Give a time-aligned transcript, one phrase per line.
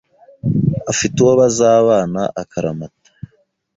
[0.91, 3.09] afite uwo bazabana akaramata.